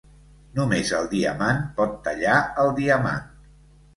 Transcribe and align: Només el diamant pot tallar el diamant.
Només 0.59 0.93
el 0.99 1.09
diamant 1.11 1.61
pot 1.81 1.93
tallar 2.07 2.39
el 2.65 2.73
diamant. 2.83 3.31